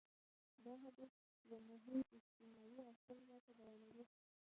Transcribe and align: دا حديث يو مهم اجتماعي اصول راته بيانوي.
دا 0.65 0.73
حديث 0.85 1.11
يو 1.49 1.59
مهم 1.69 1.99
اجتماعي 2.17 2.79
اصول 2.91 3.21
راته 3.31 3.51
بيانوي. 3.57 4.05